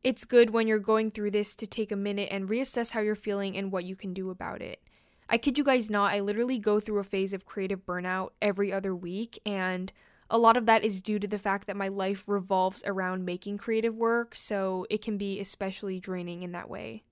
It's 0.04 0.26
good 0.26 0.50
when 0.50 0.68
you're 0.68 0.78
going 0.80 1.10
through 1.10 1.32
this 1.32 1.56
to 1.56 1.66
take 1.66 1.92
a 1.92 1.96
minute 1.96 2.30
and 2.32 2.50
reassess 2.50 2.92
how 2.92 3.00
you're 3.00 3.16
feeling 3.16 3.56
and 3.56 3.72
what 3.72 3.86
you 3.86 3.96
can 3.96 4.14
do 4.14 4.30
about 4.30 4.62
it. 4.62 4.82
I 5.30 5.38
kid 5.38 5.58
you 5.58 5.64
guys 5.64 5.90
not, 5.90 6.14
I 6.14 6.20
literally 6.20 6.58
go 6.58 6.80
through 6.80 7.00
a 7.00 7.04
phase 7.04 7.34
of 7.34 7.46
creative 7.46 7.86
burnout 7.86 8.30
every 8.42 8.72
other 8.72 8.96
week, 8.96 9.40
and 9.46 9.92
a 10.30 10.38
lot 10.38 10.58
of 10.58 10.66
that 10.66 10.84
is 10.84 11.02
due 11.02 11.20
to 11.20 11.28
the 11.28 11.38
fact 11.38 11.68
that 11.68 11.76
my 11.76 11.88
life 11.88 12.24
revolves 12.28 12.84
around 12.86 13.26
making 13.26 13.58
creative 13.58 13.96
work, 13.96 14.36
so 14.36 14.86
it 14.90 15.02
can 15.02 15.18
be 15.18 15.40
especially 15.40 16.00
draining 16.00 16.44
in 16.44 16.54
that 16.54 16.70
way. 16.70 17.04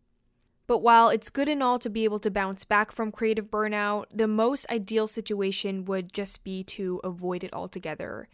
But 0.68 0.80
while 0.80 1.10
it's 1.10 1.30
good 1.30 1.48
and 1.48 1.62
all 1.62 1.78
to 1.80 1.90
be 1.90 2.06
able 2.06 2.20
to 2.20 2.32
bounce 2.32 2.66
back 2.66 2.92
from 2.92 3.12
creative 3.12 3.52
burnout, 3.52 4.06
the 4.14 4.28
most 4.28 4.66
ideal 4.70 5.08
situation 5.08 5.86
would 5.86 6.12
just 6.12 6.44
be 6.44 6.64
to 6.64 7.00
avoid 7.04 7.44
it 7.44 7.54
altogether. 7.54 8.28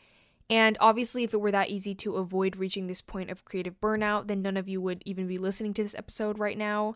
And 0.49 0.77
obviously, 0.79 1.23
if 1.23 1.33
it 1.33 1.41
were 1.41 1.51
that 1.51 1.69
easy 1.69 1.95
to 1.95 2.17
avoid 2.17 2.57
reaching 2.57 2.87
this 2.87 3.01
point 3.01 3.31
of 3.31 3.45
creative 3.45 3.79
burnout, 3.81 4.27
then 4.27 4.41
none 4.41 4.57
of 4.57 4.69
you 4.69 4.79
would 4.81 5.01
even 5.05 5.27
be 5.27 5.37
listening 5.37 5.73
to 5.75 5.83
this 5.83 5.95
episode 5.95 6.39
right 6.39 6.57
now. 6.57 6.95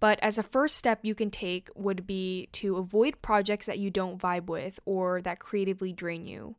But 0.00 0.18
as 0.20 0.38
a 0.38 0.42
first 0.42 0.76
step 0.76 1.00
you 1.02 1.14
can 1.14 1.30
take 1.30 1.70
would 1.74 2.06
be 2.06 2.48
to 2.52 2.76
avoid 2.76 3.22
projects 3.22 3.66
that 3.66 3.78
you 3.78 3.90
don't 3.90 4.20
vibe 4.20 4.46
with 4.46 4.78
or 4.84 5.22
that 5.22 5.38
creatively 5.38 5.92
drain 5.92 6.26
you. 6.26 6.56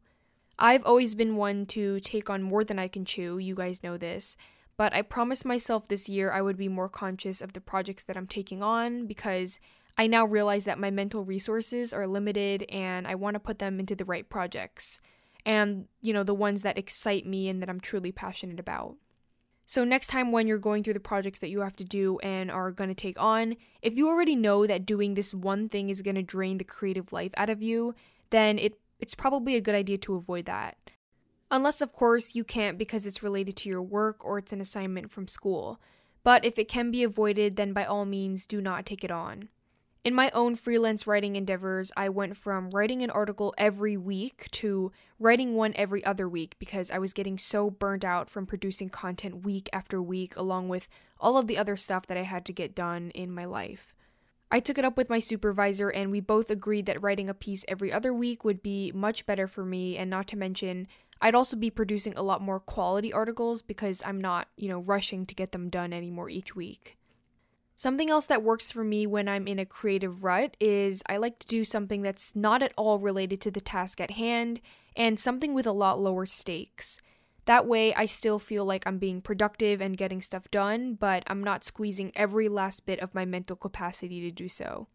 I've 0.58 0.86
always 0.86 1.16
been 1.16 1.36
one 1.36 1.66
to 1.68 2.00
take 2.00 2.30
on 2.30 2.42
more 2.42 2.64
than 2.64 2.80
I 2.80 2.88
can 2.88 3.04
chew, 3.04 3.38
you 3.38 3.56
guys 3.56 3.84
know 3.84 3.98
this, 3.98 4.38
but 4.78 4.94
I 4.94 5.02
promised 5.02 5.46
myself 5.46 5.88
this 5.88 6.08
year 6.08 6.32
I 6.32 6.42
would 6.42 6.58
be 6.58 6.70
more 6.70 6.90
conscious 6.90 7.42
of 7.42 7.54
the 7.54 7.62
projects 7.62 8.04
that 8.06 8.18
I'm 8.18 8.28
taking 8.28 8.64
on 8.64 9.06
because 9.06 9.60
I 9.98 10.08
now 10.08 10.26
realize 10.26 10.66
that 10.66 10.80
my 10.80 10.92
mental 10.92 11.24
resources 11.24 11.94
are 11.94 12.08
limited 12.08 12.64
and 12.70 13.08
I 13.08 13.16
want 13.16 13.36
to 13.36 13.40
put 13.40 13.60
them 13.60 13.80
into 13.80 13.96
the 13.96 14.06
right 14.06 14.28
projects 14.28 15.00
and, 15.46 15.88
you 16.02 16.12
know, 16.12 16.24
the 16.24 16.34
ones 16.34 16.64
that 16.64 16.78
excite 16.78 17.26
me 17.26 17.48
and 17.48 17.62
that 17.62 17.70
I'm 17.70 17.80
truly 17.80 18.12
passionate 18.12 18.60
about. 18.60 18.96
So, 19.68 19.84
next 19.84 20.08
time 20.08 20.32
when 20.32 20.48
you're 20.48 20.60
going 20.60 20.84
through 20.84 20.94
the 20.94 21.00
projects 21.00 21.40
that 21.40 21.50
you 21.50 21.62
have 21.62 21.76
to 21.78 21.84
do 21.84 22.20
and 22.20 22.52
are 22.52 22.72
going 22.72 22.90
to 22.90 22.96
take 22.96 23.20
on, 23.20 23.56
if 23.82 23.96
you 23.96 24.08
already 24.08 24.36
know 24.36 24.68
that 24.68 24.86
doing 24.86 25.16
this 25.16 25.34
one 25.34 25.70
thing 25.70 25.90
is 25.90 26.04
going 26.04 26.16
to 26.16 26.22
drain 26.22 26.60
the 26.60 26.64
creative 26.64 27.12
life 27.12 27.32
out 27.36 27.50
of 27.50 27.64
you, 27.64 27.96
then 28.30 28.60
it, 28.60 28.80
it's 29.00 29.16
probably 29.16 29.56
a 29.56 29.62
good 29.62 29.76
idea 29.76 29.98
to 29.98 30.16
avoid 30.16 30.46
that. 30.46 30.78
Unless, 31.50 31.82
of 31.82 31.94
course, 31.94 32.36
you 32.36 32.44
can't 32.44 32.78
because 32.78 33.06
it's 33.06 33.24
related 33.24 33.56
to 33.58 33.70
your 33.70 33.82
work 33.82 34.24
or 34.24 34.38
it's 34.38 34.54
an 34.54 34.62
assignment 34.62 35.12
from 35.12 35.28
school. 35.28 35.80
But 36.24 36.44
if 36.46 36.60
it 36.60 36.68
can 36.68 36.92
be 36.92 37.04
avoided, 37.04 37.56
then 37.56 37.74
by 37.74 37.86
all 37.86 38.06
means 38.06 38.46
do 38.46 38.62
not 38.62 38.86
take 38.86 39.04
it 39.04 39.12
on. 39.12 39.50
In 40.06 40.14
my 40.14 40.30
own 40.36 40.54
freelance 40.54 41.08
writing 41.08 41.36
endeavors, 41.36 41.92
I 41.98 42.10
went 42.10 42.38
from 42.38 42.70
writing 42.70 43.02
an 43.02 43.10
article 43.10 43.56
every 43.58 43.98
week 43.98 44.52
to 44.52 44.92
writing 45.18 45.56
one 45.56 45.74
every 45.76 46.06
other 46.06 46.30
week 46.30 46.56
because 46.60 46.92
I 46.92 47.00
was 47.00 47.12
getting 47.12 47.40
so 47.40 47.72
burnt 47.72 48.06
out 48.06 48.30
from 48.30 48.46
producing 48.46 48.90
content 48.90 49.44
week 49.44 49.68
after 49.74 50.00
week, 50.00 50.36
along 50.36 50.68
with 50.68 50.88
all 51.20 51.40
of 51.40 51.48
the 51.48 51.58
other 51.58 51.76
stuff 51.76 52.06
that 52.06 52.20
I 52.20 52.22
had 52.22 52.46
to 52.46 52.54
get 52.54 52.76
done 52.76 53.10
in 53.16 53.34
my 53.34 53.46
life. 53.46 53.96
I 54.52 54.60
took 54.60 54.78
it 54.78 54.86
up 54.86 54.96
with 54.96 55.10
my 55.10 55.20
supervisor, 55.20 55.90
and 55.90 56.12
we 56.12 56.20
both 56.20 56.52
agreed 56.52 56.86
that 56.86 57.02
writing 57.02 57.28
a 57.28 57.34
piece 57.34 57.66
every 57.68 57.92
other 57.92 58.14
week 58.14 58.46
would 58.46 58.62
be 58.62 58.92
much 58.94 59.26
better 59.26 59.48
for 59.48 59.66
me, 59.66 59.98
and 59.98 60.08
not 60.08 60.28
to 60.28 60.38
mention, 60.38 60.88
I'd 61.20 61.34
also 61.34 61.58
be 61.58 61.72
producing 61.72 62.14
a 62.16 62.22
lot 62.22 62.44
more 62.44 62.60
quality 62.60 63.12
articles 63.12 63.64
because 63.64 64.04
I'm 64.06 64.22
not, 64.22 64.50
you 64.56 64.70
know, 64.70 64.82
rushing 64.82 65.26
to 65.26 65.34
get 65.34 65.52
them 65.52 65.68
done 65.72 65.94
anymore 65.94 66.30
each 66.30 66.56
week. 66.56 66.96
Something 67.76 68.10
else 68.10 68.26
that 68.28 68.44
works 68.44 68.72
for 68.72 68.84
me 68.84 69.06
when 69.06 69.28
I'm 69.28 69.48
in 69.48 69.60
a 69.60 69.66
creative 69.66 70.24
rut 70.24 70.56
is 70.60 71.04
I 71.08 71.18
like 71.18 71.40
to 71.40 71.48
do 71.48 71.66
something 71.66 72.02
that's 72.02 72.36
not 72.36 72.64
at 72.64 72.74
all 72.78 73.00
related 73.00 73.42
to 73.42 73.52
the 73.52 73.60
task 73.60 74.00
at 74.00 74.12
hand 74.12 74.62
and 74.96 75.20
something 75.20 75.54
with 75.54 75.68
a 75.68 75.74
lot 75.74 76.00
lower 76.00 76.26
stakes. 76.26 77.02
That 77.46 77.68
way, 77.68 77.94
I 77.94 78.06
still 78.06 78.40
feel 78.40 78.66
like 78.66 78.88
I'm 78.88 78.98
being 78.98 79.22
productive 79.22 79.82
and 79.82 79.98
getting 79.98 80.22
stuff 80.22 80.50
done, 80.50 80.96
but 80.96 81.24
I'm 81.28 81.44
not 81.44 81.64
squeezing 81.64 82.12
every 82.16 82.48
last 82.48 82.86
bit 82.86 83.00
of 83.00 83.14
my 83.14 83.26
mental 83.26 83.56
capacity 83.56 84.22
to 84.22 84.32
do 84.32 84.48
so. 84.48 84.88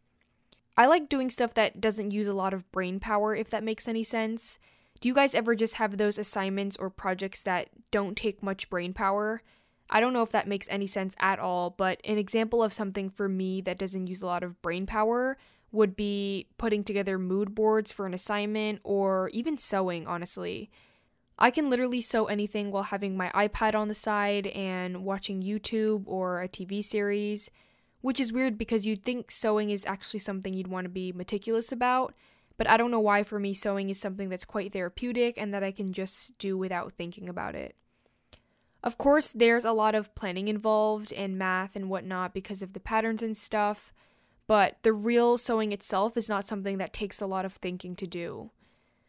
I 0.76 0.86
like 0.86 1.08
doing 1.08 1.30
stuff 1.30 1.54
that 1.54 1.80
doesn't 1.80 2.12
use 2.12 2.26
a 2.26 2.34
lot 2.34 2.54
of 2.54 2.70
brain 2.72 2.98
power, 2.98 3.36
if 3.36 3.50
that 3.50 3.62
makes 3.62 3.86
any 3.86 4.02
sense. 4.02 4.58
Do 5.00 5.08
you 5.08 5.14
guys 5.14 5.34
ever 5.34 5.54
just 5.54 5.74
have 5.74 5.96
those 5.96 6.18
assignments 6.18 6.76
or 6.76 6.90
projects 6.90 7.42
that 7.44 7.68
don't 7.90 8.16
take 8.16 8.42
much 8.42 8.68
brain 8.70 8.94
power? 8.94 9.42
I 9.90 10.00
don't 10.00 10.12
know 10.12 10.22
if 10.22 10.30
that 10.30 10.46
makes 10.46 10.68
any 10.70 10.86
sense 10.86 11.16
at 11.18 11.40
all, 11.40 11.70
but 11.70 12.00
an 12.04 12.16
example 12.16 12.62
of 12.62 12.72
something 12.72 13.10
for 13.10 13.28
me 13.28 13.60
that 13.62 13.76
doesn't 13.76 14.06
use 14.06 14.22
a 14.22 14.26
lot 14.26 14.44
of 14.44 14.62
brain 14.62 14.86
power 14.86 15.36
would 15.72 15.96
be 15.96 16.46
putting 16.58 16.84
together 16.84 17.18
mood 17.18 17.54
boards 17.54 17.90
for 17.92 18.06
an 18.06 18.14
assignment 18.14 18.80
or 18.84 19.28
even 19.30 19.58
sewing, 19.58 20.06
honestly. 20.06 20.70
I 21.38 21.50
can 21.50 21.70
literally 21.70 22.00
sew 22.00 22.26
anything 22.26 22.70
while 22.70 22.84
having 22.84 23.16
my 23.16 23.30
iPad 23.30 23.74
on 23.74 23.88
the 23.88 23.94
side 23.94 24.46
and 24.48 25.04
watching 25.04 25.42
YouTube 25.42 26.04
or 26.06 26.42
a 26.42 26.48
TV 26.48 26.84
series, 26.84 27.50
which 28.00 28.20
is 28.20 28.32
weird 28.32 28.58
because 28.58 28.86
you'd 28.86 29.04
think 29.04 29.30
sewing 29.30 29.70
is 29.70 29.86
actually 29.86 30.20
something 30.20 30.54
you'd 30.54 30.68
want 30.68 30.84
to 30.84 30.90
be 30.90 31.12
meticulous 31.12 31.72
about, 31.72 32.14
but 32.58 32.68
I 32.68 32.76
don't 32.76 32.90
know 32.90 33.00
why 33.00 33.22
for 33.22 33.40
me 33.40 33.54
sewing 33.54 33.90
is 33.90 33.98
something 33.98 34.28
that's 34.28 34.44
quite 34.44 34.72
therapeutic 34.72 35.38
and 35.38 35.52
that 35.54 35.64
I 35.64 35.72
can 35.72 35.92
just 35.92 36.36
do 36.38 36.58
without 36.58 36.92
thinking 36.92 37.28
about 37.28 37.54
it. 37.54 37.74
Of 38.82 38.96
course, 38.96 39.32
there's 39.32 39.64
a 39.64 39.72
lot 39.72 39.94
of 39.94 40.14
planning 40.14 40.48
involved 40.48 41.12
and 41.12 41.38
math 41.38 41.76
and 41.76 41.90
whatnot 41.90 42.32
because 42.32 42.62
of 42.62 42.72
the 42.72 42.80
patterns 42.80 43.22
and 43.22 43.36
stuff, 43.36 43.92
but 44.46 44.78
the 44.82 44.92
real 44.92 45.36
sewing 45.36 45.72
itself 45.72 46.16
is 46.16 46.28
not 46.28 46.46
something 46.46 46.78
that 46.78 46.92
takes 46.92 47.20
a 47.20 47.26
lot 47.26 47.44
of 47.44 47.52
thinking 47.52 47.94
to 47.96 48.06
do. 48.06 48.50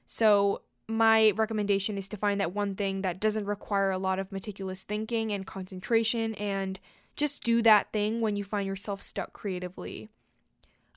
So, 0.05 0.63
my 0.87 1.31
recommendation 1.37 1.97
is 1.97 2.09
to 2.09 2.17
find 2.17 2.41
that 2.41 2.53
one 2.53 2.75
thing 2.75 3.01
that 3.01 3.21
doesn't 3.21 3.45
require 3.45 3.91
a 3.91 3.97
lot 3.97 4.19
of 4.19 4.31
meticulous 4.31 4.83
thinking 4.83 5.31
and 5.31 5.47
concentration 5.47 6.35
and 6.35 6.79
just 7.15 7.43
do 7.43 7.61
that 7.61 7.93
thing 7.93 8.19
when 8.19 8.35
you 8.35 8.43
find 8.43 8.67
yourself 8.67 9.01
stuck 9.01 9.31
creatively. 9.31 10.09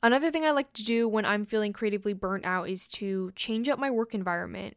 Another 0.02 0.31
thing 0.31 0.45
I 0.45 0.50
like 0.50 0.73
to 0.75 0.85
do 0.85 1.09
when 1.09 1.25
I'm 1.25 1.45
feeling 1.45 1.73
creatively 1.73 2.12
burnt 2.12 2.45
out 2.45 2.69
is 2.69 2.88
to 2.88 3.33
change 3.37 3.69
up 3.69 3.78
my 3.78 3.90
work 3.90 4.14
environment. 4.14 4.76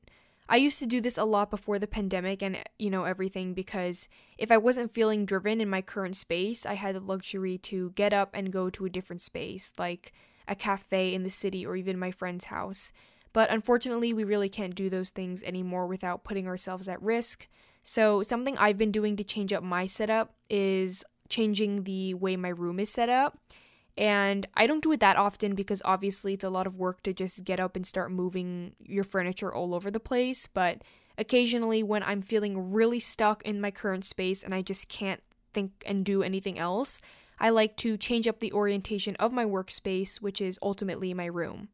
I 0.50 0.58
used 0.58 0.80
to 0.80 0.86
do 0.86 1.02
this 1.02 1.18
a 1.18 1.26
lot 1.26 1.50
before 1.50 1.78
the 1.78 1.88
pandemic 1.88 2.42
and, 2.42 2.58
you 2.80 2.90
know, 2.90 3.04
everything 3.04 3.54
because 3.54 4.08
if 4.38 4.52
I 4.52 4.58
wasn't 4.58 4.94
feeling 4.94 5.26
driven 5.26 5.60
in 5.60 5.70
my 5.70 5.82
current 5.82 6.16
space, 6.16 6.66
I 6.66 6.76
had 6.76 6.96
the 6.96 7.02
luxury 7.02 7.58
to 7.60 7.92
get 7.92 8.14
up 8.14 8.30
and 8.34 8.52
go 8.52 8.70
to 8.70 8.86
a 8.86 8.90
different 8.90 9.22
space, 9.22 9.74
like 9.78 10.14
a 10.48 10.56
cafe 10.56 11.14
in 11.14 11.24
the 11.24 11.30
city 11.30 11.66
or 11.66 11.76
even 11.76 12.00
my 12.00 12.12
friend's 12.12 12.46
house. 12.46 12.94
But 13.34 13.50
unfortunately, 13.50 14.14
we 14.14 14.24
really 14.24 14.50
can't 14.50 14.74
do 14.74 14.90
those 14.90 15.10
things 15.10 15.44
anymore 15.44 15.86
without 15.86 16.24
putting 16.24 16.48
ourselves 16.48 16.88
at 16.88 17.02
risk. 17.02 17.48
So, 17.84 18.24
something 18.24 18.58
I've 18.58 18.78
been 18.78 18.92
doing 18.92 19.16
to 19.18 19.24
change 19.24 19.54
up 19.54 19.64
my 19.64 19.86
setup 19.86 20.34
is 20.50 21.04
changing 21.30 21.84
the 21.84 22.14
way 22.14 22.36
my 22.36 22.50
room 22.50 22.80
is 22.80 22.90
set 22.90 23.10
up. 23.10 23.38
And 23.98 24.48
I 24.54 24.68
don't 24.68 24.84
do 24.84 24.92
it 24.92 25.00
that 25.00 25.18
often 25.18 25.56
because 25.56 25.82
obviously 25.84 26.34
it's 26.34 26.44
a 26.44 26.50
lot 26.50 26.68
of 26.68 26.78
work 26.78 27.02
to 27.04 27.14
just 27.14 27.44
get 27.44 27.60
up 27.60 27.76
and 27.76 27.86
start 27.86 28.12
moving 28.12 28.74
your 28.80 29.04
furniture 29.04 29.54
all 29.54 29.74
over 29.74 29.90
the 29.90 30.00
place. 30.00 30.48
But 30.48 30.84
occasionally, 31.18 31.82
when 31.82 32.04
I'm 32.04 32.22
feeling 32.22 32.74
really 32.74 33.00
stuck 33.00 33.44
in 33.44 33.60
my 33.60 33.72
current 33.72 34.06
space 34.06 34.44
and 34.44 34.54
I 34.54 34.62
just 34.62 34.88
can't 34.88 35.24
think 35.54 35.72
and 35.86 36.06
do 36.06 36.22
anything 36.22 36.60
else, 36.60 37.02
I 37.40 37.50
like 37.50 37.76
to 37.78 37.98
change 37.98 38.28
up 38.28 38.40
the 38.40 38.54
orientation 38.54 39.16
of 39.16 39.34
my 39.34 39.46
workspace, 39.46 40.22
which 40.22 40.42
is 40.42 40.60
ultimately 40.62 41.14
my 41.14 41.26
room. 41.26 41.70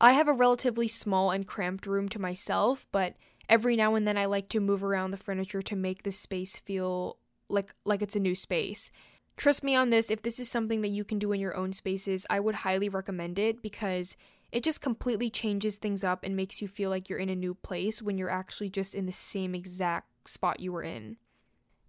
I 0.00 0.12
have 0.12 0.28
a 0.28 0.32
relatively 0.32 0.88
small 0.88 1.30
and 1.30 1.46
cramped 1.46 1.86
room 1.86 2.08
to 2.10 2.18
myself, 2.20 2.86
but 2.92 3.14
every 3.48 3.76
now 3.76 3.94
and 3.94 4.06
then 4.06 4.18
I 4.18 4.26
like 4.26 4.48
to 4.50 4.60
move 4.60 4.84
around 4.84 5.10
the 5.10 5.16
furniture 5.16 5.62
to 5.62 5.76
make 5.76 6.02
the 6.02 6.12
space 6.12 6.56
feel 6.56 7.16
like 7.48 7.74
like 7.84 8.02
it's 8.02 8.16
a 8.16 8.20
new 8.20 8.34
space. 8.34 8.90
Trust 9.36 9.64
me 9.64 9.74
on 9.74 9.90
this, 9.90 10.10
if 10.10 10.22
this 10.22 10.38
is 10.38 10.48
something 10.48 10.80
that 10.82 10.88
you 10.88 11.04
can 11.04 11.18
do 11.18 11.32
in 11.32 11.40
your 11.40 11.56
own 11.56 11.72
spaces, 11.72 12.26
I 12.30 12.40
would 12.40 12.56
highly 12.56 12.88
recommend 12.88 13.38
it 13.38 13.62
because 13.62 14.16
it 14.52 14.62
just 14.62 14.80
completely 14.80 15.28
changes 15.28 15.76
things 15.76 16.04
up 16.04 16.22
and 16.22 16.36
makes 16.36 16.62
you 16.62 16.68
feel 16.68 16.88
like 16.88 17.08
you're 17.08 17.18
in 17.18 17.28
a 17.28 17.34
new 17.34 17.54
place 17.54 18.00
when 18.00 18.16
you're 18.16 18.30
actually 18.30 18.70
just 18.70 18.94
in 18.94 19.06
the 19.06 19.12
same 19.12 19.54
exact 19.54 20.28
spot 20.28 20.60
you 20.60 20.72
were 20.72 20.84
in. 20.84 21.16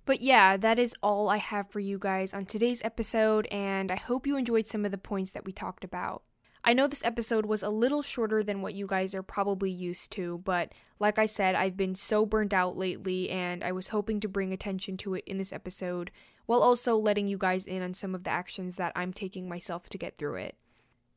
But 0.06 0.22
yeah, 0.22 0.58
that 0.58 0.80
is 0.80 0.96
all 1.02 1.30
I 1.30 1.38
have 1.38 1.70
for 1.70 1.80
you 1.80 1.98
guys 2.00 2.34
on 2.34 2.46
today's 2.46 2.84
episode, 2.84 3.48
and 3.48 3.92
I 3.92 3.96
hope 3.96 4.26
you 4.26 4.38
enjoyed 4.38 4.68
some 4.68 4.86
of 4.86 4.92
the 4.92 4.98
points 4.98 5.32
that 5.32 5.46
we 5.46 5.52
talked 5.52 5.84
about. 5.84 6.24
I 6.64 6.74
know 6.74 6.88
this 6.88 7.06
episode 7.06 7.46
was 7.46 7.62
a 7.62 7.70
little 7.70 8.02
shorter 8.02 8.42
than 8.42 8.64
what 8.64 8.74
you 8.74 8.88
guys 8.88 9.14
are 9.14 9.22
probably 9.22 9.70
used 9.70 10.12
to, 10.14 10.42
but 10.44 10.72
like 11.00 11.20
I 11.20 11.28
said, 11.28 11.54
I've 11.54 11.78
been 11.78 11.94
so 11.94 12.26
burned 12.26 12.56
out 12.56 12.76
lately, 12.76 13.30
and 13.30 13.64
I 13.64 13.72
was 13.72 13.90
hoping 13.90 14.20
to 14.22 14.28
bring 14.28 14.52
attention 14.52 14.98
to 14.98 15.14
it 15.14 15.24
in 15.28 15.38
this 15.38 15.54
episode 15.54 16.10
while 16.46 16.62
also 16.62 16.98
letting 16.98 17.28
you 17.28 17.38
guys 17.38 17.66
in 17.66 17.82
on 17.82 17.94
some 17.94 18.16
of 18.16 18.24
the 18.24 18.30
actions 18.30 18.76
that 18.78 18.92
I'm 18.96 19.14
taking 19.14 19.50
myself 19.50 19.90
to 19.90 19.98
get 19.98 20.18
through 20.18 20.36
it. 20.36 20.56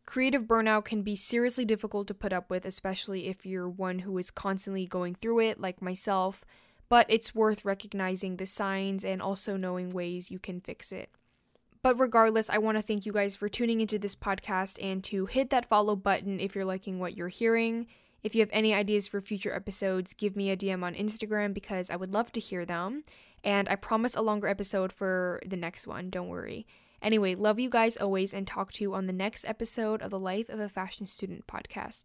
Creative 0.07 0.45
burnout 0.45 0.87
can 0.87 1.03
be 1.03 1.15
seriously 1.15 1.67
difficult 1.67 2.07
to 2.09 2.15
put 2.15 2.33
up 2.33 2.49
with, 2.49 2.65
especially 2.65 3.29
if 3.29 3.45
you're 3.45 3.69
one 3.69 3.99
who 4.01 4.17
is 4.17 4.31
constantly 4.31 4.87
going 4.87 5.15
through 5.15 5.41
it, 5.41 5.61
like 5.61 5.83
myself, 5.83 6.45
but 6.89 7.05
it's 7.11 7.35
worth 7.35 7.67
recognizing 7.67 8.37
the 8.37 8.47
signs 8.47 9.05
and 9.05 9.21
also 9.21 9.57
knowing 9.59 9.91
ways 9.91 10.31
you 10.31 10.39
can 10.39 10.61
fix 10.61 10.93
it. 10.93 11.11
But 11.83 12.01
regardless, 12.01 12.51
I 12.51 12.59
want 12.59 12.79
to 12.79 12.83
thank 12.83 13.07
you 13.07 13.13
guys 13.13 13.37
for 13.37 13.49
tuning 13.49 13.81
into 13.81 13.99
this 13.99 14.17
podcast 14.17 14.83
and 14.83 15.05
to 15.05 15.27
hit 15.27 15.51
that 15.51 15.69
follow 15.69 15.95
button 15.95 16.41
if 16.41 16.55
you're 16.55 16.65
liking 16.65 16.99
what 16.99 17.17
you're 17.17 17.29
hearing. 17.29 17.87
If 18.23 18.35
you 18.35 18.41
have 18.41 18.51
any 18.53 18.75
ideas 18.75 19.07
for 19.07 19.21
future 19.21 19.55
episodes, 19.55 20.13
give 20.13 20.35
me 20.35 20.51
a 20.51 20.57
DM 20.57 20.83
on 20.83 20.95
Instagram 20.95 21.55
because 21.55 21.89
I 21.89 21.97
would 21.97 22.13
love 22.13 22.33
to 22.33 22.41
hear 22.41 22.65
them. 22.65 23.05
And 23.45 23.69
I 23.69 23.77
promise 23.77 24.17
a 24.17 24.23
longer 24.23 24.49
episode 24.49 24.93
for 24.93 25.41
the 25.47 25.57
next 25.57 25.87
one, 25.87 26.11
don't 26.11 26.29
worry. 26.29 26.67
Anyway, 27.01 27.35
love 27.35 27.61
you 27.61 27.71
guys 27.71 27.97
always 27.97 28.35
and 28.35 28.47
talk 28.47 28.73
to 28.73 28.85
you 28.85 28.95
on 28.95 29.07
the 29.07 29.13
next 29.13 29.45
episode 29.47 30.03
of 30.03 30.11
the 30.11 30.19
Life 30.19 30.49
of 30.49 30.59
a 30.59 30.69
Fashion 30.69 31.07
Student 31.07 31.47
podcast. 31.47 32.05